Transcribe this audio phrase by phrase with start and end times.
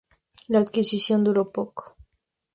[0.49, 1.95] La adquisición duró poco.